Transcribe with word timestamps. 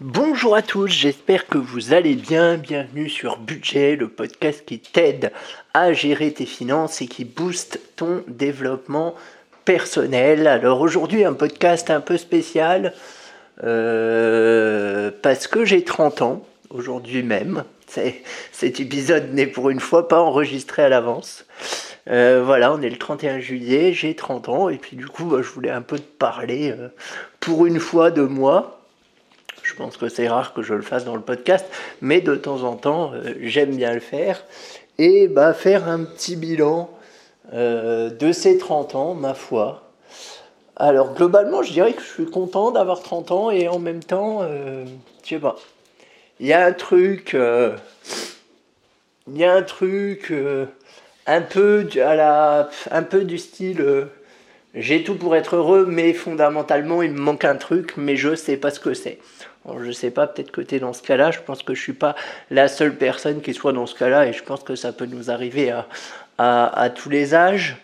Bonjour 0.00 0.54
à 0.54 0.62
tous, 0.62 0.86
j'espère 0.86 1.48
que 1.48 1.58
vous 1.58 1.92
allez 1.92 2.14
bien. 2.14 2.56
Bienvenue 2.56 3.08
sur 3.08 3.36
Budget, 3.36 3.96
le 3.96 4.06
podcast 4.06 4.64
qui 4.64 4.78
t'aide 4.78 5.32
à 5.74 5.92
gérer 5.92 6.32
tes 6.32 6.46
finances 6.46 7.02
et 7.02 7.08
qui 7.08 7.24
booste 7.24 7.80
ton 7.96 8.22
développement 8.28 9.16
personnel. 9.64 10.46
Alors 10.46 10.82
aujourd'hui 10.82 11.24
un 11.24 11.32
podcast 11.32 11.90
un 11.90 12.00
peu 12.00 12.16
spécial 12.16 12.94
euh, 13.64 15.10
parce 15.20 15.48
que 15.48 15.64
j'ai 15.64 15.82
30 15.82 16.22
ans 16.22 16.46
aujourd'hui 16.70 17.24
même. 17.24 17.64
Cet 17.88 18.78
épisode 18.78 19.34
n'est 19.34 19.48
pour 19.48 19.68
une 19.68 19.80
fois 19.80 20.06
pas 20.06 20.20
enregistré 20.20 20.84
à 20.84 20.88
l'avance. 20.88 21.44
Euh, 22.08 22.44
voilà, 22.46 22.72
on 22.72 22.80
est 22.82 22.90
le 22.90 22.98
31 22.98 23.40
juillet, 23.40 23.92
j'ai 23.92 24.14
30 24.14 24.48
ans, 24.48 24.68
et 24.68 24.78
puis 24.78 24.96
du 24.96 25.06
coup, 25.06 25.24
bah, 25.24 25.42
je 25.42 25.48
voulais 25.48 25.70
un 25.70 25.82
peu 25.82 25.98
te 25.98 26.02
parler 26.18 26.70
euh, 26.70 26.88
pour 27.40 27.66
une 27.66 27.80
fois 27.80 28.12
de 28.12 28.22
moi. 28.22 28.77
Je 29.68 29.74
pense 29.74 29.96
que 29.96 30.08
c'est 30.08 30.28
rare 30.28 30.54
que 30.54 30.62
je 30.62 30.74
le 30.74 30.82
fasse 30.82 31.04
dans 31.04 31.14
le 31.14 31.20
podcast, 31.20 31.66
mais 32.00 32.20
de 32.20 32.34
temps 32.34 32.62
en 32.62 32.76
temps, 32.76 33.12
euh, 33.12 33.34
j'aime 33.40 33.76
bien 33.76 33.92
le 33.92 34.00
faire. 34.00 34.42
Et 34.98 35.28
bah, 35.28 35.54
faire 35.54 35.88
un 35.88 36.04
petit 36.04 36.36
bilan 36.36 36.90
de 37.52 38.32
ces 38.32 38.58
30 38.58 38.94
ans, 38.94 39.14
ma 39.14 39.32
foi. 39.32 39.92
Alors, 40.76 41.14
globalement, 41.14 41.62
je 41.62 41.72
dirais 41.72 41.94
que 41.94 42.02
je 42.02 42.08
suis 42.08 42.26
content 42.26 42.72
d'avoir 42.72 43.00
30 43.00 43.30
ans, 43.30 43.50
et 43.50 43.68
en 43.68 43.78
même 43.78 44.02
temps, 44.02 44.42
je 44.42 45.28
sais 45.28 45.38
pas. 45.38 45.56
Il 46.40 46.46
y 46.46 46.52
a 46.52 46.66
un 46.66 46.72
truc. 46.72 47.34
Il 49.28 49.38
y 49.38 49.44
a 49.44 49.54
un 49.54 49.62
truc 49.62 50.30
un 51.28 51.42
peu, 51.42 51.86
à 52.02 52.14
la, 52.16 52.70
un 52.90 53.02
peu 53.02 53.22
du 53.22 53.38
style 53.38 53.82
euh, 53.82 54.06
j'ai 54.74 55.04
tout 55.04 55.14
pour 55.14 55.36
être 55.36 55.56
heureux, 55.56 55.86
mais 55.86 56.12
fondamentalement 56.12 57.02
il 57.02 57.12
me 57.12 57.20
manque 57.20 57.44
un 57.44 57.56
truc, 57.56 57.94
mais 57.96 58.16
je 58.16 58.34
sais 58.34 58.56
pas 58.56 58.70
ce 58.70 58.80
que 58.80 58.94
c'est. 58.94 59.18
Je 59.84 59.92
sais 59.92 60.10
pas, 60.10 60.26
peut-être 60.26 60.50
que 60.50 60.60
tu 60.60 60.76
es 60.76 60.78
dans 60.78 60.92
ce 60.92 61.02
cas-là, 61.02 61.30
je 61.30 61.40
pense 61.40 61.62
que 61.62 61.74
je 61.74 61.82
suis 61.82 61.92
pas 61.92 62.14
la 62.50 62.68
seule 62.68 62.96
personne 62.96 63.40
qui 63.40 63.54
soit 63.54 63.72
dans 63.72 63.86
ce 63.86 63.94
cas-là, 63.94 64.26
et 64.26 64.32
je 64.32 64.42
pense 64.42 64.62
que 64.62 64.74
ça 64.74 64.92
peut 64.92 65.06
nous 65.06 65.30
arriver 65.30 65.70
à, 65.70 65.86
à, 66.38 66.90
tous 66.90 67.10
les 67.10 67.34
âges. 67.34 67.76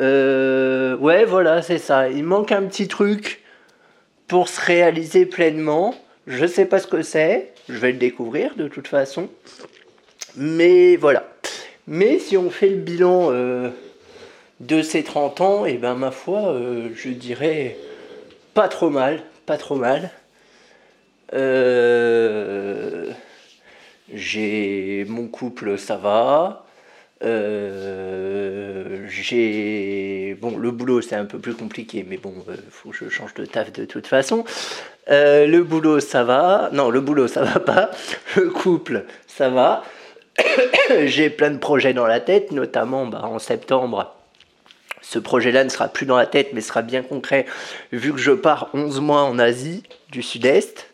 Euh, 0.00 0.96
ouais, 0.96 1.24
voilà, 1.24 1.62
c'est 1.62 1.78
ça. 1.78 2.08
Il 2.08 2.24
manque 2.24 2.52
un 2.52 2.62
petit 2.62 2.88
truc 2.88 3.42
pour 4.28 4.48
se 4.48 4.60
réaliser 4.60 5.26
pleinement. 5.26 5.94
Je 6.26 6.46
sais 6.46 6.64
pas 6.64 6.78
ce 6.78 6.86
que 6.86 7.02
c'est, 7.02 7.52
je 7.68 7.76
vais 7.76 7.92
le 7.92 7.98
découvrir 7.98 8.54
de 8.56 8.68
toute 8.68 8.88
façon. 8.88 9.28
Mais 10.36 10.96
voilà. 10.96 11.28
Mais 11.86 12.18
si 12.18 12.36
on 12.36 12.48
fait 12.48 12.68
le 12.68 12.76
bilan 12.76 13.28
euh, 13.32 13.70
de 14.60 14.82
ces 14.82 15.02
30 15.02 15.40
ans, 15.40 15.66
et 15.66 15.72
eh 15.72 15.78
ben 15.78 15.94
ma 15.94 16.12
foi, 16.12 16.52
euh, 16.52 16.88
je 16.94 17.10
dirais 17.10 17.76
pas 18.54 18.68
trop 18.68 18.88
mal, 18.88 19.22
pas 19.46 19.58
trop 19.58 19.74
mal. 19.74 20.10
Euh, 21.32 23.10
j'ai 24.12 25.04
mon 25.08 25.28
couple, 25.28 25.78
ça 25.78 25.96
va. 25.96 26.66
j'ai 29.08 30.36
bon 30.40 30.58
le 30.58 30.70
boulot 30.72 31.00
c'est 31.00 31.14
un 31.14 31.24
peu 31.24 31.38
plus 31.38 31.54
compliqué 31.54 32.04
mais 32.08 32.16
bon 32.16 32.34
faut 32.70 32.90
que 32.90 32.96
je 32.96 33.08
change 33.08 33.34
de 33.34 33.46
taf 33.46 33.72
de 33.72 33.84
toute 33.84 34.08
façon 34.08 34.44
le 35.06 35.60
boulot 35.60 36.00
ça 36.00 36.24
va 36.24 36.70
non 36.72 36.90
le 36.90 37.00
boulot 37.00 37.28
ça 37.28 37.44
va 37.44 37.60
pas 37.60 37.92
le 38.36 38.50
couple 38.50 39.04
ça 39.28 39.50
va 39.50 39.84
j'ai 41.06 41.30
plein 41.30 41.50
de 41.50 41.58
projets 41.58 41.92
dans 41.92 42.06
la 42.06 42.20
tête, 42.20 42.52
notamment 42.52 43.06
bah, 43.06 43.22
en 43.24 43.38
septembre. 43.38 44.14
Ce 45.00 45.18
projet-là 45.18 45.64
ne 45.64 45.68
sera 45.68 45.88
plus 45.88 46.06
dans 46.06 46.16
la 46.16 46.26
tête, 46.26 46.50
mais 46.52 46.60
sera 46.60 46.82
bien 46.82 47.02
concret, 47.02 47.46
vu 47.90 48.12
que 48.12 48.18
je 48.18 48.32
pars 48.32 48.70
11 48.72 49.00
mois 49.00 49.22
en 49.22 49.38
Asie 49.38 49.82
du 50.10 50.22
Sud-Est. 50.22 50.91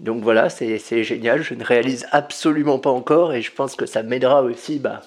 Donc 0.00 0.22
voilà, 0.22 0.48
c'est 0.48 1.04
génial. 1.04 1.42
Je 1.42 1.54
ne 1.54 1.64
réalise 1.64 2.06
absolument 2.10 2.78
pas 2.78 2.90
encore, 2.90 3.34
et 3.34 3.42
je 3.42 3.52
pense 3.52 3.76
que 3.76 3.86
ça 3.86 4.02
m'aidera 4.02 4.42
aussi 4.42 4.78
bah, 4.78 5.02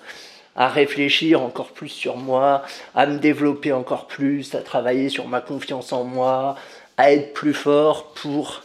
à 0.55 0.69
réfléchir 0.69 1.41
encore 1.41 1.71
plus 1.71 1.89
sur 1.89 2.17
moi, 2.17 2.63
à 2.95 3.05
me 3.05 3.17
développer 3.17 3.73
encore 3.73 4.07
plus, 4.07 4.55
à 4.55 4.59
travailler 4.59 5.09
sur 5.09 5.27
ma 5.27 5.41
confiance 5.41 5.91
en 5.91 6.03
moi, 6.05 6.55
à 6.97 7.11
être 7.11 7.33
plus 7.33 7.53
fort 7.53 8.13
pour 8.13 8.63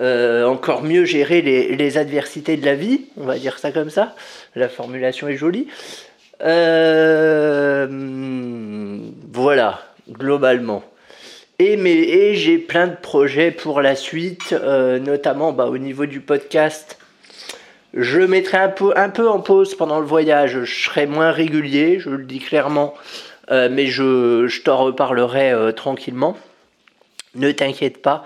euh, 0.00 0.46
encore 0.46 0.82
mieux 0.82 1.04
gérer 1.04 1.42
les, 1.42 1.98
adversités 1.98 2.56
de 2.56 2.64
la 2.64 2.74
vie, 2.74 3.02
on 3.18 3.24
va 3.24 3.38
dire 3.38 3.58
ça 3.58 3.72
comme 3.72 3.90
ça. 3.90 4.14
La 4.54 4.70
formulation 4.70 5.28
est 5.28 5.36
jolie. 5.36 5.68
Euh, 6.42 7.86
voilà, 9.32 9.82
globalement. 10.10 10.82
Et, 11.64 12.34
j'ai 12.34 12.58
plein 12.58 12.88
de 12.88 12.96
projets 12.96 13.50
pour 13.50 13.80
la 13.80 13.94
suite, 13.94 14.52
euh, 14.52 14.98
notamment 14.98 15.52
bah, 15.52 15.66
au 15.66 15.78
niveau 15.78 16.06
du 16.06 16.20
podcast. 16.20 16.98
Je 17.94 18.20
mettrai 18.20 18.58
un 18.58 18.68
peu, 18.68 19.28
en 19.28 19.40
pause 19.40 19.74
pendant 19.74 20.00
le 20.00 20.06
voyage. 20.06 20.64
Je 20.64 20.84
serai 20.84 21.06
moins 21.06 21.30
régulier, 21.30 21.98
je 22.00 22.10
le 22.10 22.24
dis 22.24 22.38
clairement, 22.38 22.94
mais 23.50 23.86
je, 23.86 24.62
t'en 24.62 24.78
reparlerai 24.78 25.52
tranquillement. 25.76 26.38
Ne 27.34 27.52
t'inquiète 27.52 28.00
pas. 28.00 28.24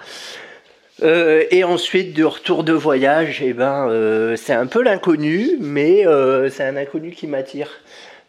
Euh, 1.02 1.44
et 1.50 1.64
ensuite, 1.64 2.14
de 2.14 2.24
retour 2.24 2.64
de 2.64 2.72
voyage, 2.72 3.42
eh 3.42 3.52
ben, 3.52 3.88
euh, 3.90 4.34
c'est 4.36 4.54
un 4.54 4.66
peu 4.66 4.82
l'inconnu, 4.82 5.50
mais 5.60 6.06
euh, 6.06 6.48
c'est 6.48 6.64
un 6.64 6.76
inconnu 6.76 7.10
qui 7.10 7.26
m'attire. 7.26 7.68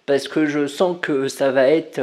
Parce 0.06 0.28
que 0.28 0.46
je 0.46 0.68
sens 0.68 0.98
que 1.02 1.28
ça 1.28 1.52
va 1.52 1.70
être 1.70 2.02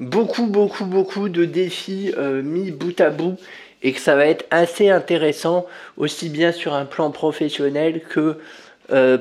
beaucoup, 0.00 0.46
beaucoup, 0.46 0.84
beaucoup 0.84 1.28
de 1.28 1.44
défis 1.44 2.12
mis 2.42 2.70
bout 2.70 3.00
à 3.00 3.10
bout 3.10 3.36
et 3.82 3.92
que 3.92 4.00
ça 4.00 4.16
va 4.16 4.26
être 4.26 4.46
assez 4.50 4.88
intéressant, 4.88 5.66
aussi 5.96 6.30
bien 6.30 6.52
sur 6.52 6.74
un 6.74 6.86
plan 6.86 7.10
professionnel 7.10 8.02
que 8.08 8.38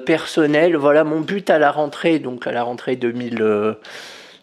personnel. 0.05 0.75
Voilà 0.75 1.03
mon 1.03 1.21
but 1.21 1.49
à 1.49 1.57
la 1.59 1.71
rentrée, 1.71 2.19
donc 2.19 2.47
à 2.47 2.51
la 2.51 2.63
rentrée 2.63 2.95
2000, 2.95 3.75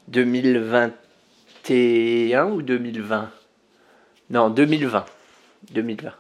2021 0.09 2.47
ou 2.47 2.63
2020 2.63 3.31
Non, 4.31 4.51
2020. 4.51 5.05
2020. 5.73 6.13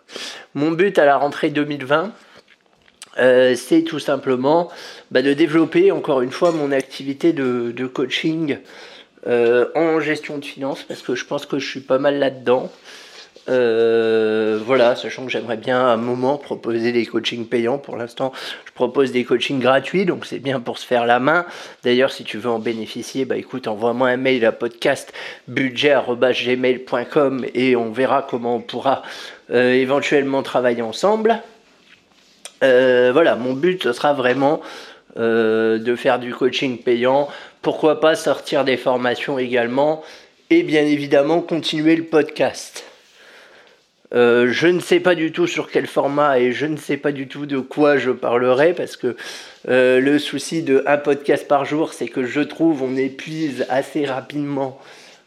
Mon 0.54 0.72
but 0.72 0.98
à 0.98 1.04
la 1.04 1.16
rentrée 1.16 1.50
2020, 1.50 2.12
euh, 3.18 3.54
c'est 3.54 3.82
tout 3.82 3.98
simplement 3.98 4.70
bah, 5.10 5.22
de 5.22 5.32
développer 5.32 5.90
encore 5.90 6.22
une 6.22 6.30
fois 6.30 6.52
mon 6.52 6.72
activité 6.72 7.32
de, 7.32 7.86
coaching 7.86 8.58
euh, 9.26 9.66
en 9.74 10.00
gestion 10.00 10.38
de 10.38 10.44
finances 10.44 10.82
parce 10.82 11.02
que 11.02 11.14
je 11.14 11.26
pense 11.26 11.44
que 11.44 11.58
je 11.58 11.68
suis 11.68 11.80
pas 11.80 11.98
mal 11.98 12.18
là-dedans. 12.18 12.70
Euh, 13.48 14.60
voilà, 14.64 14.94
sachant 14.96 15.24
que 15.24 15.30
j'aimerais 15.30 15.56
bien 15.56 15.80
à 15.80 15.92
un 15.92 15.96
moment 15.96 16.36
proposer 16.38 16.92
des 16.92 17.06
coachings 17.06 17.46
payants. 17.46 17.78
Pour 17.78 17.96
l'instant, 17.96 18.32
je 18.64 18.70
propose 18.72 19.12
des 19.12 19.24
coachings 19.24 19.60
gratuits, 19.60 20.04
donc 20.04 20.24
c'est 20.24 20.38
bien 20.38 20.60
pour 20.60 20.78
se 20.78 20.86
faire 20.86 21.04
la 21.04 21.18
main. 21.20 21.44
D'ailleurs, 21.82 22.12
si 22.12 22.22
tu 22.24 22.38
veux 22.38 22.50
en 22.50 22.60
bénéficier, 22.60 23.24
bah 23.24 23.36
écoute, 23.36 23.66
envoie-moi 23.66 24.08
un 24.08 24.16
mail 24.16 24.44
à 24.44 24.52
podcastbudget.gmail.com 24.52 27.46
et 27.54 27.74
on 27.76 27.90
verra 27.90 28.26
comment 28.28 28.56
on 28.56 28.60
pourra 28.60 29.02
euh, 29.50 29.72
éventuellement 29.72 30.42
travailler 30.42 30.82
ensemble. 30.82 31.40
Voilà, 32.62 33.36
mon 33.36 33.54
but 33.54 33.90
sera 33.92 34.12
vraiment 34.12 34.60
de 35.16 35.96
faire 35.96 36.18
du 36.18 36.32
coaching 36.34 36.78
payant. 36.78 37.28
Pourquoi 37.62 38.00
pas 38.00 38.14
sortir 38.14 38.64
des 38.64 38.76
formations 38.76 39.38
également 39.38 40.02
et 40.50 40.64
bien 40.64 40.82
évidemment 40.82 41.40
continuer 41.40 41.96
le 41.96 42.04
podcast. 42.04 42.84
Euh, 44.12 44.48
je 44.50 44.66
ne 44.66 44.80
sais 44.80 44.98
pas 44.98 45.14
du 45.14 45.30
tout 45.30 45.46
sur 45.46 45.70
quel 45.70 45.86
format 45.86 46.40
et 46.40 46.50
je 46.50 46.66
ne 46.66 46.76
sais 46.76 46.96
pas 46.96 47.12
du 47.12 47.28
tout 47.28 47.46
de 47.46 47.60
quoi 47.60 47.96
je 47.96 48.10
parlerai 48.10 48.72
parce 48.72 48.96
que 48.96 49.16
euh, 49.68 50.00
le 50.00 50.18
souci 50.18 50.62
de 50.62 50.82
un 50.86 50.98
podcast 50.98 51.46
par 51.46 51.64
jour, 51.64 51.92
c'est 51.92 52.08
que 52.08 52.24
je 52.24 52.40
trouve 52.40 52.82
on 52.82 52.96
épuise 52.96 53.64
assez 53.68 54.04
rapidement 54.04 54.80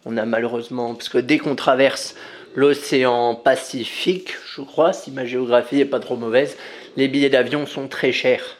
On 0.04 0.16
a 0.16 0.24
malheureusement, 0.24 0.94
parce 0.94 1.08
que 1.08 1.18
dès 1.18 1.38
qu'on 1.38 1.54
traverse 1.54 2.14
l'océan 2.54 3.34
Pacifique, 3.34 4.34
je 4.54 4.62
crois, 4.62 4.92
si 4.92 5.10
ma 5.10 5.24
géographie 5.24 5.76
n'est 5.76 5.84
pas 5.84 6.00
trop 6.00 6.16
mauvaise, 6.16 6.56
les 6.96 7.08
billets 7.08 7.30
d'avion 7.30 7.66
sont 7.66 7.88
très 7.88 8.12
chers. 8.12 8.56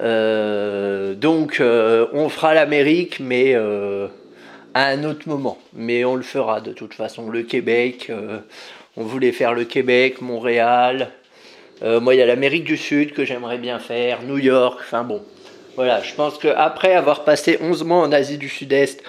Euh, 0.00 1.14
donc 1.14 1.60
euh, 1.60 2.06
on 2.12 2.28
fera 2.28 2.54
l'Amérique, 2.54 3.20
mais 3.20 3.54
euh, 3.54 4.08
à 4.74 4.86
un 4.86 5.04
autre 5.04 5.28
moment. 5.28 5.58
Mais 5.72 6.04
on 6.04 6.16
le 6.16 6.22
fera 6.22 6.60
de 6.60 6.72
toute 6.72 6.94
façon. 6.94 7.30
Le 7.30 7.42
Québec, 7.42 8.10
on 8.96 9.04
voulait 9.04 9.32
faire 9.32 9.54
le 9.54 9.64
Québec, 9.64 10.20
Montréal. 10.20 11.10
moi, 11.82 12.14
il 12.14 12.18
y 12.18 12.22
a 12.22 12.26
l'Amérique 12.26 12.64
du 12.64 12.76
Sud 12.76 13.12
que 13.12 13.24
j'aimerais 13.24 13.58
bien 13.58 13.78
faire, 13.78 14.22
New 14.22 14.38
York, 14.38 14.78
enfin 14.80 15.04
bon. 15.04 15.22
Voilà, 15.76 16.02
je 16.02 16.14
pense 16.14 16.36
qu'après 16.38 16.94
avoir 16.94 17.24
passé 17.24 17.58
11 17.60 17.84
mois 17.84 17.98
en 17.98 18.12
Asie 18.12 18.38
du 18.38 18.48
Sud-Est, 18.48 19.02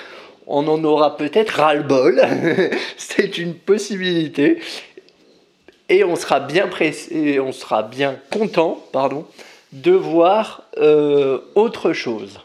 on 0.47 0.67
en 0.67 0.83
aura 0.83 1.17
peut-être 1.17 1.51
ras-le-bol. 1.51 2.21
c'est 2.97 3.37
une 3.37 3.55
possibilité. 3.55 4.59
Et 5.89 6.03
on 6.03 6.15
sera 6.15 6.39
bien 6.39 6.67
pressé, 6.67 7.39
on 7.39 7.51
sera 7.51 7.83
bien 7.83 8.15
content, 8.31 8.81
pardon, 8.93 9.25
de 9.73 9.91
voir 9.91 10.63
euh, 10.77 11.39
autre 11.55 11.93
chose. 11.93 12.39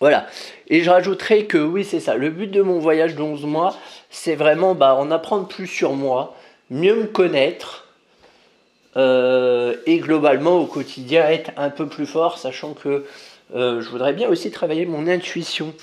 Voilà. 0.00 0.26
Et 0.68 0.82
je 0.82 0.90
rajouterai 0.90 1.46
que 1.46 1.58
oui, 1.58 1.84
c'est 1.84 2.00
ça. 2.00 2.14
Le 2.14 2.30
but 2.30 2.50
de 2.50 2.62
mon 2.62 2.78
voyage 2.78 3.16
de 3.16 3.22
11 3.22 3.44
mois, 3.44 3.76
c'est 4.10 4.36
vraiment 4.36 4.74
bah, 4.74 4.94
en 4.94 5.10
apprendre 5.10 5.48
plus 5.48 5.66
sur 5.66 5.92
moi, 5.92 6.36
mieux 6.70 6.94
me 6.94 7.06
connaître. 7.06 7.84
Euh, 8.96 9.76
et 9.86 9.98
globalement 9.98 10.56
au 10.56 10.66
quotidien 10.66 11.28
être 11.28 11.50
un 11.56 11.70
peu 11.70 11.86
plus 11.86 12.06
fort, 12.06 12.38
sachant 12.38 12.72
que 12.72 13.04
euh, 13.54 13.80
je 13.80 13.88
voudrais 13.90 14.12
bien 14.12 14.28
aussi 14.28 14.50
travailler 14.50 14.86
mon 14.86 15.06
intuition. 15.06 15.74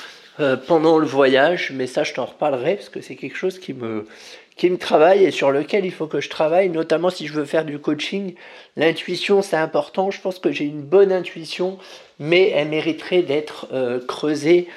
Euh, 0.42 0.58
pendant 0.58 0.98
le 0.98 1.06
voyage, 1.06 1.72
mais 1.74 1.88
ça 1.88 2.04
je 2.04 2.14
t'en 2.14 2.26
reparlerai 2.26 2.76
parce 2.76 2.90
que 2.90 3.00
c'est 3.00 3.16
quelque 3.16 3.38
chose 3.38 3.58
qui 3.58 3.74
me, 3.74 4.06
qui 4.56 4.69
me 4.69 4.78
travaille 4.78 5.25
et 5.25 5.31
sur 5.31 5.52
lequel 5.52 5.86
il 5.86 5.92
faut 5.92 6.07
que 6.07 6.22
je 6.22 6.30
travaille, 6.30 6.69
notamment 6.69 7.10
si 7.10 7.28
je 7.28 7.34
veux 7.34 7.46
faire 7.46 7.66
du 7.66 7.80
coaching. 7.80 8.36
L'intuition 8.78 9.42
c'est 9.42 9.57
important, 9.57 10.12
je 10.12 10.22
pense 10.22 10.40
que 10.40 10.52
j'ai 10.52 10.66
une 10.66 10.81
bonne 10.81 11.12
intuition, 11.12 11.78
mais 12.19 12.50
elle 12.50 12.69
mériterait 12.69 13.22
d'être 13.22 13.68
euh, 13.74 14.00
creusée 14.06 14.68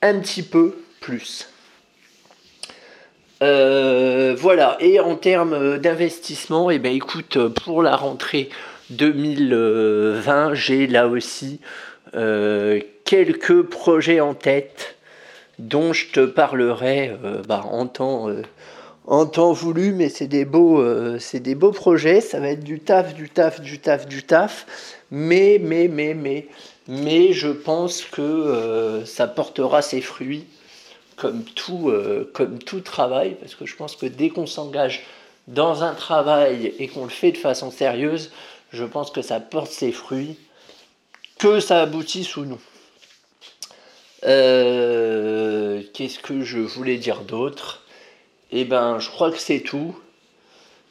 un 0.00 0.18
petit 0.18 0.42
peu 0.42 0.76
plus. 1.00 1.48
Euh, 3.42 4.36
voilà, 4.38 4.76
et 4.80 5.00
en 5.00 5.16
termes 5.16 5.78
d'investissement, 5.78 6.70
eh 6.70 6.78
ben, 6.78 6.94
écoute, 6.94 7.38
pour 7.64 7.82
la 7.82 7.96
rentrée 7.96 8.50
2020, 8.90 10.54
j'ai 10.54 10.86
là 10.86 11.08
aussi 11.08 11.60
quelques 13.04 13.62
projets 13.62 14.20
en 14.20 14.34
tête 14.34 14.96
dont 15.58 15.92
je 15.92 16.06
te 16.12 16.24
parlerai 16.24 17.14
euh, 17.24 17.42
bah, 17.46 17.62
en, 17.70 17.86
temps, 17.86 18.28
euh, 18.28 18.42
en 19.06 19.26
temps 19.26 19.52
voulu, 19.52 19.92
mais 19.92 20.08
c'est 20.08 20.26
des, 20.26 20.44
beaux, 20.44 20.80
euh, 20.80 21.18
c'est 21.18 21.40
des 21.40 21.54
beaux 21.54 21.72
projets, 21.72 22.20
ça 22.20 22.40
va 22.40 22.48
être 22.48 22.62
du 22.64 22.80
taf, 22.80 23.14
du 23.14 23.28
taf, 23.28 23.60
du 23.60 23.78
taf, 23.78 24.06
du 24.06 24.22
taf, 24.22 24.66
mais, 25.10 25.58
mais, 25.60 25.88
mais, 25.88 26.14
mais, 26.14 26.46
mais 26.88 27.32
je 27.32 27.48
pense 27.48 28.02
que 28.02 29.02
ça 29.04 29.26
portera 29.26 29.82
ses 29.82 30.00
fruits 30.00 30.46
comme 31.16 31.44
tout, 31.44 31.92
comme 32.32 32.58
tout 32.58 32.80
travail, 32.80 33.36
parce 33.40 33.54
que 33.54 33.66
je 33.66 33.76
pense 33.76 33.96
que 33.96 34.06
dès 34.06 34.30
qu'on 34.30 34.46
s'engage 34.46 35.04
dans 35.48 35.82
un 35.82 35.94
travail 35.94 36.72
et 36.78 36.88
qu'on 36.88 37.04
le 37.04 37.10
fait 37.10 37.32
de 37.32 37.36
façon 37.36 37.70
sérieuse, 37.70 38.30
je 38.72 38.84
pense 38.84 39.10
que 39.10 39.22
ça 39.22 39.40
porte 39.40 39.70
ses 39.70 39.92
fruits, 39.92 40.36
que 41.38 41.60
ça 41.60 41.82
aboutisse 41.82 42.36
ou 42.36 42.44
non. 42.44 42.58
Euh, 44.24 45.82
qu'est-ce 45.92 46.20
que 46.20 46.42
je 46.42 46.58
voulais 46.58 46.96
dire 46.96 47.22
d'autre? 47.22 47.82
Eh 48.52 48.64
ben, 48.64 48.98
je 48.98 49.08
crois 49.08 49.30
que 49.30 49.38
c'est 49.38 49.60
tout. 49.60 49.96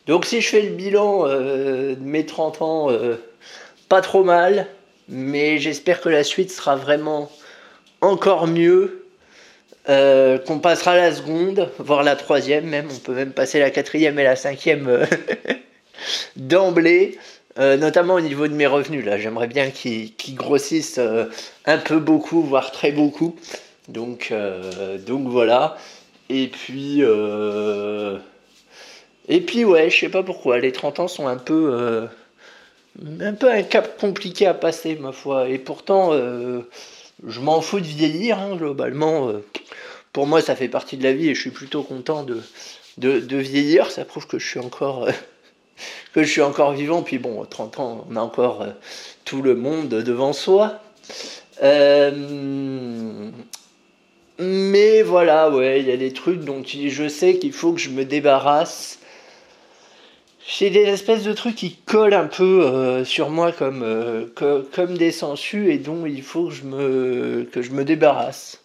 Donc 0.08 0.26
si 0.26 0.42
je 0.42 0.50
fais 0.50 0.62
le 0.62 0.72
bilan 0.72 1.28
euh, 1.28 1.96
de 1.96 2.02
mes 2.04 2.26
30 2.26 2.62
ans, 2.62 2.92
euh, 2.92 3.16
pas 3.88 4.02
trop 4.02 4.24
mal, 4.24 4.68
mais 5.08 5.60
j'espère 5.60 6.02
que 6.02 6.10
la 6.10 6.24
suite 6.24 6.52
sera 6.52 6.76
vraiment 6.76 7.32
encore 8.02 8.48
mieux, 8.48 8.98
qu'on 9.86 10.60
passera 10.60 10.96
la 10.96 11.14
seconde, 11.14 11.70
voire 11.78 12.04
la 12.04 12.16
troisième 12.16 12.66
même, 12.66 12.88
on 12.92 13.00
peut 13.00 13.14
même 13.14 13.34
passer 13.34 13.60
la 13.60 13.72
quatrième 13.72 14.18
et 14.20 14.24
la 14.24 14.36
cinquième 14.36 15.06
d'emblée. 16.36 17.18
Euh, 17.60 17.76
notamment 17.76 18.14
au 18.14 18.22
niveau 18.22 18.48
de 18.48 18.54
mes 18.54 18.68
revenus. 18.68 19.06
Là, 19.06 19.18
j'aimerais 19.18 19.48
bien 19.48 19.72
qu'ils 19.72 20.36
grossissent 20.36 21.00
euh, 21.00 21.26
un 21.66 21.78
peu 21.78 22.00
beaucoup, 22.00 22.42
voire 22.42 22.72
très 22.72 22.92
beaucoup. 22.92 23.36
Donc, 23.90 24.30
euh, 24.32 24.98
donc 24.98 25.28
voilà. 25.28 25.78
Et 26.34 26.48
puis, 26.48 27.02
et 29.28 29.42
puis 29.42 29.66
ouais, 29.66 29.90
je 29.90 30.00
sais 30.00 30.10
pas 30.10 30.24
pourquoi. 30.24 30.60
Les 30.60 30.72
30 30.72 31.02
ans 31.02 31.08
sont 31.08 31.28
un 31.28 31.38
peu, 31.38 32.10
un 33.20 33.34
peu 33.34 33.52
un 33.52 33.64
cap 33.64 34.00
compliqué 34.00 34.46
à 34.46 34.54
passer, 34.54 34.96
ma 34.96 35.12
foi. 35.12 35.50
Et 35.50 35.58
pourtant, 35.58 36.12
je 36.14 37.40
m'en 37.40 37.62
fous 37.62 37.80
de 37.80 37.86
vieillir, 37.86 38.40
hein, 38.40 38.56
globalement. 38.56 39.32
pour 40.14 40.26
moi, 40.28 40.42
ça 40.42 40.56
fait 40.56 40.70
partie 40.70 40.98
de 40.98 41.04
la 41.04 41.14
vie 41.14 41.30
et 41.30 41.36
je 41.36 41.42
suis 41.42 41.52
plutôt 41.52 41.84
content 41.84 42.24
de, 42.24 42.42
de, 42.98 43.38
vieillir. 43.38 43.92
Ça 43.92 44.06
prouve 44.06 44.28
que 44.28 44.40
je 44.40 44.48
suis 44.48 44.60
encore 44.60 45.08
que 46.14 46.24
je 46.24 46.30
suis 46.30 46.42
encore 46.42 46.74
vivant. 46.74 47.04
Puis 47.04 47.18
bon, 47.18 47.46
30 47.46 47.80
ans, 47.80 48.08
on 48.10 48.16
a 48.16 48.22
encore 48.22 48.62
euh, 48.62 48.72
tout 49.26 49.42
le 49.42 49.56
monde 49.56 49.90
devant 49.90 50.34
soi. 50.34 50.80
Euh, 51.64 53.30
mais 54.42 55.02
voilà, 55.02 55.50
ouais, 55.50 55.80
il 55.80 55.88
y 55.88 55.92
a 55.92 55.98
des 55.98 56.14
trucs 56.14 56.42
dont 56.42 56.64
je 56.66 57.08
sais 57.08 57.38
qu'il 57.38 57.54
faut 57.54 57.74
que 57.74 57.80
je 57.80 57.90
me 57.90 58.06
débarrasse. 58.06 59.00
J'ai 60.46 60.70
des 60.70 60.82
espèces 60.82 61.24
de 61.24 61.34
trucs 61.34 61.56
qui 61.56 61.76
collent 61.76 62.14
un 62.14 62.28
peu 62.28 62.66
euh, 62.66 63.06
sur 63.06 63.30
moi 63.30 63.52
comme, 63.52 63.86
comme 64.36 64.98
des 64.98 65.12
sangsues 65.12 65.72
et 65.72 65.78
dont 65.78 66.06
il 66.06 66.24
faut 66.24 66.48
que 66.48 66.54
je 66.54 66.64
me, 66.64 67.50
que 67.52 67.62
je 67.62 67.72
me 67.72 67.86
débarrasse. 67.86 68.62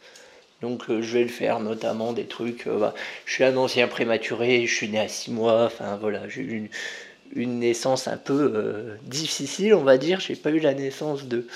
Donc 0.63 0.85
je 0.89 1.13
vais 1.13 1.23
le 1.23 1.29
faire, 1.29 1.61
notamment 1.61 2.13
des 2.13 2.25
trucs. 2.25 2.67
Bah, 2.67 2.95
je 3.27 3.35
suis 3.35 3.45
un 3.45 3.57
ancien 3.57 3.89
prématuré, 3.89 4.67
je 4.67 4.75
suis 4.75 4.89
né 4.89 4.99
à 4.99 5.09
6 5.09 5.31
mois, 5.31 5.67
enfin 5.67 5.99
voilà, 6.01 6.29
j'ai 6.29 6.41
eu 6.41 6.57
une, 6.57 6.69
une 7.35 7.59
naissance 7.59 8.09
un 8.09 8.17
peu 8.17 8.53
euh, 8.55 8.97
difficile, 9.03 9.75
on 9.75 9.83
va 9.83 9.99
dire. 9.99 10.21
J'ai 10.21 10.37
pas 10.37 10.51
eu 10.51 10.59
la 10.59 10.75
naissance 10.75 11.25
de, 11.27 11.47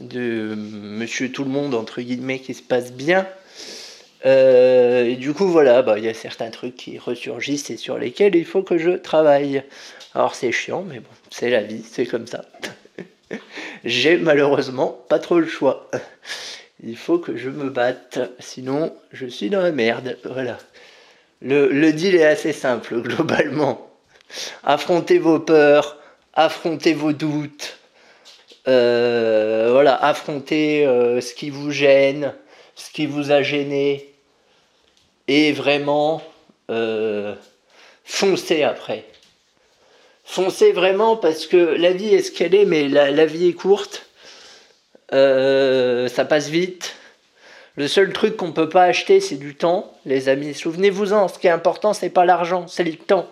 de 0.00 0.54
Monsieur 0.56 1.30
Tout 1.30 1.44
le 1.44 1.50
Monde, 1.50 1.74
entre 1.74 2.00
guillemets, 2.00 2.38
qui 2.38 2.54
se 2.54 2.62
passe 2.62 2.92
bien. 2.92 3.26
Euh, 4.26 5.04
et 5.04 5.16
du 5.16 5.32
coup, 5.34 5.46
voilà, 5.46 5.82
bah, 5.82 5.98
il 5.98 6.04
y 6.04 6.08
a 6.08 6.14
certains 6.14 6.50
trucs 6.50 6.76
qui 6.76 6.98
ressurgissent 6.98 7.70
et 7.70 7.76
sur 7.76 7.98
lesquels 7.98 8.34
il 8.36 8.44
faut 8.44 8.62
que 8.62 8.78
je 8.78 8.90
travaille. 8.90 9.62
Alors 10.14 10.34
c'est 10.34 10.52
chiant, 10.52 10.84
mais 10.88 11.00
bon, 11.00 11.10
c'est 11.30 11.50
la 11.50 11.62
vie, 11.62 11.82
c'est 11.88 12.06
comme 12.06 12.26
ça. 12.26 12.44
J'ai 13.84 14.16
malheureusement 14.16 15.04
pas 15.08 15.18
trop 15.18 15.40
le 15.40 15.46
choix. 15.46 15.90
Il 16.82 16.96
faut 16.96 17.18
que 17.18 17.36
je 17.36 17.50
me 17.50 17.68
batte, 17.68 18.18
sinon 18.38 18.94
je 19.12 19.26
suis 19.26 19.50
dans 19.50 19.60
la 19.60 19.72
merde. 19.72 20.16
Voilà. 20.24 20.58
Le, 21.42 21.68
le 21.68 21.92
deal 21.92 22.14
est 22.14 22.24
assez 22.24 22.52
simple, 22.52 23.00
globalement 23.02 23.90
affrontez 24.62 25.18
vos 25.18 25.40
peurs, 25.40 25.98
affrontez 26.34 26.94
vos 26.94 27.12
doutes, 27.12 27.78
euh, 28.66 29.68
voilà, 29.72 29.94
affrontez 30.02 30.86
euh, 30.86 31.20
ce 31.20 31.34
qui 31.34 31.50
vous 31.50 31.70
gêne, 31.70 32.34
ce 32.74 32.90
qui 32.90 33.06
vous 33.06 33.30
a 33.30 33.42
gêné, 33.42 34.14
et 35.28 35.52
vraiment 35.52 36.22
euh, 36.70 37.34
foncez 38.04 38.62
après. 38.62 39.04
Foncez 40.24 40.72
vraiment 40.72 41.16
parce 41.16 41.46
que 41.46 41.56
la 41.56 41.92
vie 41.92 42.14
est 42.14 42.22
ce 42.22 42.32
qu'elle 42.32 42.54
est, 42.54 42.64
mais 42.64 42.88
la, 42.88 43.26
vie 43.26 43.48
est 43.48 43.52
courte, 43.52 44.06
ça 45.10 46.24
passe 46.24 46.48
vite. 46.48 46.96
Le 47.76 47.88
seul 47.88 48.12
truc 48.12 48.36
qu'on 48.36 48.48
ne 48.48 48.52
peut 48.52 48.68
pas 48.68 48.84
acheter, 48.84 49.20
c'est 49.20 49.36
du 49.36 49.54
temps, 49.56 49.92
les 50.06 50.28
amis. 50.28 50.54
Souvenez-vous-en, 50.54 51.28
ce 51.28 51.38
qui 51.38 51.48
est 51.48 51.50
important, 51.50 51.92
c'est 51.92 52.08
pas 52.08 52.24
l'argent, 52.24 52.66
c'est 52.68 52.84
le 52.84 52.94
temps. 52.94 53.28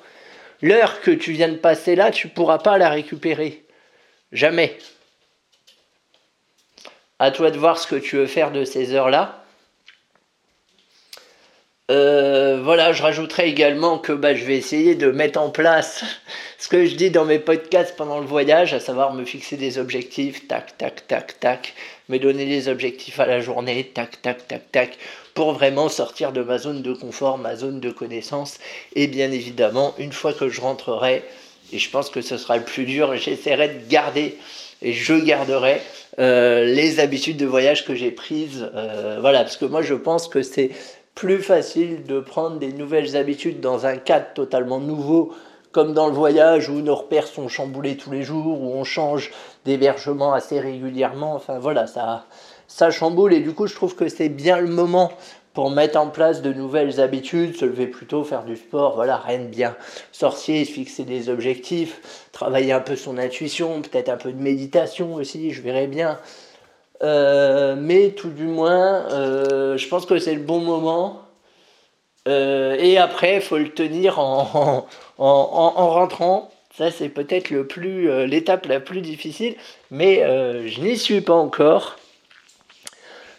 L'heure 0.60 1.00
que 1.00 1.10
tu 1.10 1.32
viens 1.32 1.48
de 1.48 1.56
passer 1.56 1.94
là, 1.94 2.10
tu 2.10 2.26
ne 2.26 2.32
pourras 2.32 2.58
pas 2.58 2.76
la 2.76 2.90
récupérer. 2.90 3.64
Jamais. 4.32 4.76
À 7.22 7.30
toi 7.30 7.52
de 7.52 7.56
voir 7.56 7.78
ce 7.78 7.86
que 7.86 7.94
tu 7.94 8.16
veux 8.16 8.26
faire 8.26 8.50
de 8.50 8.64
ces 8.64 8.94
heures-là. 8.94 9.44
Euh, 11.88 12.60
voilà, 12.60 12.92
je 12.92 13.00
rajouterai 13.00 13.48
également 13.48 13.98
que 13.98 14.12
bah, 14.12 14.34
je 14.34 14.44
vais 14.44 14.56
essayer 14.56 14.96
de 14.96 15.08
mettre 15.12 15.40
en 15.40 15.48
place 15.48 16.02
ce 16.58 16.66
que 16.66 16.84
je 16.84 16.96
dis 16.96 17.12
dans 17.12 17.24
mes 17.24 17.38
podcasts 17.38 17.94
pendant 17.96 18.18
le 18.18 18.26
voyage, 18.26 18.74
à 18.74 18.80
savoir 18.80 19.14
me 19.14 19.24
fixer 19.24 19.56
des 19.56 19.78
objectifs, 19.78 20.48
tac, 20.48 20.76
tac, 20.78 21.06
tac, 21.06 21.38
tac, 21.38 21.74
me 22.08 22.18
donner 22.18 22.44
des 22.44 22.66
objectifs 22.66 23.20
à 23.20 23.26
la 23.26 23.38
journée, 23.38 23.92
tac, 23.94 24.20
tac, 24.20 24.48
tac, 24.48 24.72
tac, 24.72 24.98
pour 25.34 25.52
vraiment 25.52 25.88
sortir 25.88 26.32
de 26.32 26.42
ma 26.42 26.58
zone 26.58 26.82
de 26.82 26.92
confort, 26.92 27.38
ma 27.38 27.54
zone 27.54 27.78
de 27.78 27.92
connaissance. 27.92 28.58
Et 28.96 29.06
bien 29.06 29.30
évidemment, 29.30 29.94
une 29.96 30.12
fois 30.12 30.32
que 30.32 30.48
je 30.48 30.60
rentrerai, 30.60 31.22
et 31.72 31.78
je 31.78 31.88
pense 31.88 32.10
que 32.10 32.20
ce 32.20 32.36
sera 32.36 32.56
le 32.56 32.64
plus 32.64 32.84
dur, 32.84 33.14
j'essaierai 33.16 33.68
de 33.68 33.88
garder 33.88 34.36
et 34.84 34.92
je 34.92 35.14
garderai 35.14 35.80
euh, 36.18 36.64
les 36.64 37.00
habitudes 37.00 37.36
de 37.36 37.46
voyage 37.46 37.84
que 37.84 37.94
j'ai 37.94 38.10
prises. 38.10 38.70
Euh, 38.74 39.18
voilà, 39.20 39.40
parce 39.40 39.56
que 39.56 39.64
moi 39.64 39.82
je 39.82 39.94
pense 39.94 40.28
que 40.28 40.42
c'est 40.42 40.70
plus 41.14 41.42
facile 41.42 42.04
de 42.04 42.20
prendre 42.20 42.58
des 42.58 42.72
nouvelles 42.72 43.16
habitudes 43.16 43.60
dans 43.60 43.86
un 43.86 43.96
cadre 43.96 44.26
totalement 44.34 44.78
nouveau, 44.80 45.32
comme 45.72 45.94
dans 45.94 46.06
le 46.06 46.12
voyage 46.12 46.68
où 46.68 46.80
nos 46.80 46.94
repères 46.94 47.26
sont 47.26 47.48
chamboulés 47.48 47.96
tous 47.96 48.10
les 48.10 48.22
jours, 48.22 48.60
où 48.60 48.74
on 48.74 48.84
change 48.84 49.30
d'hébergement 49.64 50.32
assez 50.32 50.60
régulièrement. 50.60 51.34
Enfin 51.34 51.58
voilà, 51.58 51.86
ça, 51.86 52.26
ça 52.66 52.90
chamboule 52.90 53.32
et 53.32 53.40
du 53.40 53.52
coup 53.52 53.66
je 53.66 53.74
trouve 53.74 53.94
que 53.94 54.08
c'est 54.08 54.28
bien 54.28 54.58
le 54.58 54.68
moment 54.68 55.12
pour 55.54 55.70
mettre 55.70 55.98
en 55.98 56.08
place 56.08 56.40
de 56.42 56.52
nouvelles 56.52 57.00
habitudes, 57.00 57.56
se 57.56 57.64
lever 57.64 57.86
plus 57.86 58.06
tôt, 58.06 58.24
faire 58.24 58.44
du 58.44 58.56
sport, 58.56 58.94
voilà, 58.94 59.18
rien 59.18 59.40
de 59.40 59.46
bien 59.46 59.76
sorcier, 60.10 60.64
fixer 60.64 61.04
des 61.04 61.28
objectifs, 61.28 62.28
travailler 62.32 62.72
un 62.72 62.80
peu 62.80 62.96
son 62.96 63.18
intuition, 63.18 63.82
peut-être 63.82 64.08
un 64.08 64.16
peu 64.16 64.32
de 64.32 64.42
méditation 64.42 65.14
aussi, 65.14 65.50
je 65.50 65.60
verrai 65.60 65.86
bien. 65.86 66.18
Euh, 67.02 67.74
mais 67.76 68.10
tout 68.10 68.30
du 68.30 68.44
moins, 68.44 69.10
euh, 69.10 69.76
je 69.76 69.88
pense 69.88 70.06
que 70.06 70.18
c'est 70.18 70.34
le 70.34 70.40
bon 70.42 70.60
moment. 70.60 71.22
Euh, 72.28 72.76
et 72.78 72.98
après, 72.98 73.36
il 73.36 73.42
faut 73.42 73.58
le 73.58 73.70
tenir 73.70 74.20
en, 74.20 74.86
en, 75.18 75.88
rentrant. 75.90 76.50
Ça, 76.76 76.90
c'est 76.90 77.08
peut-être 77.08 77.50
l'étape 77.50 78.66
la 78.66 78.80
plus 78.80 79.02
difficile, 79.02 79.56
mais 79.90 80.20
je 80.66 80.80
n'y 80.80 80.96
suis 80.96 81.20
pas 81.20 81.34
encore. 81.34 81.96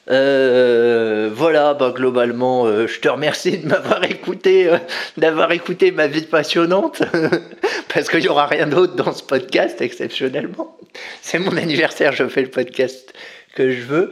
Euh, 0.09 1.29
voilà, 1.33 1.73
bah, 1.73 1.93
globalement, 1.95 2.65
euh, 2.65 2.87
je 2.87 2.99
te 2.99 3.07
remercie 3.07 3.57
de 3.57 3.67
m'avoir 3.67 4.03
écouté, 4.03 4.69
euh, 4.69 4.77
d'avoir 5.17 5.51
écouté 5.51 5.91
ma 5.91 6.07
vie 6.07 6.23
passionnante, 6.23 7.03
parce 7.93 8.09
qu'il 8.09 8.19
n'y 8.19 8.27
aura 8.27 8.47
rien 8.47 8.67
d'autre 8.67 8.95
dans 8.95 9.13
ce 9.13 9.23
podcast, 9.23 9.81
exceptionnellement. 9.81 10.77
C'est 11.21 11.39
mon 11.39 11.55
anniversaire, 11.55 12.11
je 12.11 12.27
fais 12.27 12.41
le 12.41 12.49
podcast 12.49 13.13
que 13.55 13.71
je 13.71 13.81
veux. 13.81 14.11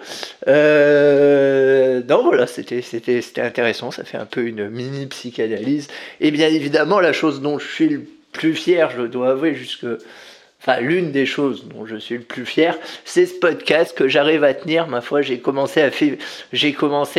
non, 2.07 2.23
voilà, 2.23 2.47
c'était, 2.47 2.81
c'était, 2.81 3.21
c'était 3.21 3.41
intéressant, 3.41 3.91
ça 3.91 4.05
fait 4.05 4.17
un 4.17 4.25
peu 4.25 4.45
une 4.45 4.69
mini 4.69 5.07
psychanalyse. 5.07 5.87
Et 6.21 6.31
bien 6.31 6.47
évidemment, 6.47 6.99
la 6.99 7.11
chose 7.11 7.41
dont 7.41 7.59
je 7.59 7.67
suis 7.67 7.89
le 7.89 8.05
plus 8.31 8.53
fier, 8.53 8.91
je 8.95 9.01
dois 9.01 9.31
avouer, 9.31 9.55
jusque 9.55 9.85
enfin 10.61 10.79
l'une 10.79 11.11
des 11.11 11.25
choses 11.25 11.67
dont 11.67 11.85
je 11.85 11.95
suis 11.95 12.17
le 12.17 12.23
plus 12.23 12.45
fier, 12.45 12.77
c'est 13.03 13.25
ce 13.25 13.33
podcast 13.35 13.97
que 13.97 14.07
j'arrive 14.07 14.43
à 14.43 14.53
tenir. 14.53 14.87
Ma 14.87 15.01
foi, 15.01 15.21
j'ai 15.21 15.39
commencé, 15.39 15.81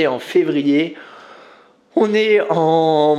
en 0.07 0.19
février. 0.19 0.95
On 1.95 2.15
est 2.15 2.41
en, 2.49 3.17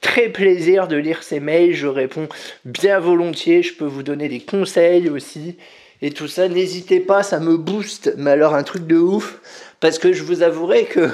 très 0.00 0.30
plaisir 0.30 0.88
de 0.88 0.96
lire 0.96 1.22
ces 1.22 1.38
mails. 1.40 1.74
Je 1.74 1.86
réponds 1.86 2.28
bien 2.64 2.98
volontiers. 2.98 3.62
Je 3.62 3.74
peux 3.74 3.84
vous 3.84 4.02
donner 4.02 4.28
des 4.28 4.40
conseils 4.40 5.10
aussi. 5.10 5.58
Et 6.00 6.10
tout 6.10 6.26
ça, 6.28 6.48
n'hésitez 6.48 7.00
pas, 7.00 7.22
ça 7.22 7.40
me 7.40 7.56
booste. 7.56 8.14
Mais 8.16 8.32
alors, 8.32 8.54
un 8.54 8.62
truc 8.62 8.86
de 8.86 8.96
ouf. 8.96 9.40
Parce 9.80 9.98
que 9.98 10.12
je 10.12 10.22
vous 10.22 10.42
avouerai 10.42 10.84
que 10.84 11.10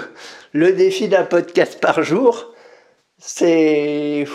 le 0.52 0.72
défi 0.72 1.08
d'un 1.08 1.24
podcast 1.24 1.80
par 1.80 2.02
jour, 2.02 2.52
c'est. 3.18 4.26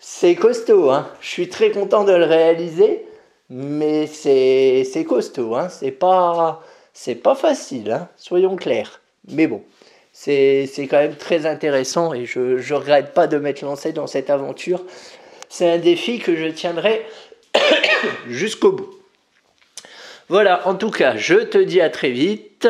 C'est 0.00 0.36
costaud. 0.36 0.90
Hein. 0.90 1.08
Je 1.20 1.28
suis 1.28 1.48
très 1.48 1.70
content 1.70 2.04
de 2.04 2.12
le 2.12 2.24
réaliser 2.24 3.07
mais 3.50 4.06
c'est 4.06 5.04
costaud, 5.06 5.54
hein. 5.54 5.68
c'est 5.68 5.90
pas, 5.90 7.34
facile, 7.34 7.92
hein. 7.92 8.08
soyons 8.16 8.56
clairs. 8.56 9.00
Mais 9.28 9.46
bon, 9.46 9.62
c'est 10.12 10.68
quand 10.90 10.98
même 10.98 11.16
très 11.16 11.46
intéressant 11.46 12.12
et 12.14 12.26
je 12.26 12.40
ne 12.40 12.74
regrette 12.74 13.14
pas 13.14 13.26
de 13.26 13.38
m'être 13.38 13.62
lancé 13.62 13.92
dans 13.92 14.06
cette 14.06 14.30
aventure. 14.30 14.84
C'est 15.48 15.70
un 15.70 15.78
défi 15.78 16.18
que 16.18 16.36
je 16.36 16.46
tiendrai 16.46 17.06
jusqu'au 18.28 18.72
bout. 18.72 18.90
Voilà, 20.28 20.68
en 20.68 20.74
tout 20.74 20.90
cas, 20.90 21.16
je 21.16 21.36
te 21.36 21.56
dis 21.56 21.80
à 21.80 21.88
très 21.88 22.10
vite 22.10 22.68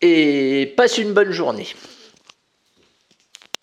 et 0.00 0.72
passe 0.76 0.98
une 0.98 1.12
bonne 1.12 1.32
journée. 1.32 1.66